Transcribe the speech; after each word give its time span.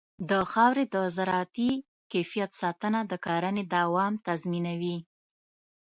د 0.29 0.31
خاورې 0.51 0.83
د 0.95 0.95
زراعتي 1.15 1.71
کیفیت 2.11 2.51
ساتنه 2.61 2.99
د 3.11 3.13
کرنې 3.25 3.63
دوام 3.75 4.13
تضمینوي. 4.27 4.97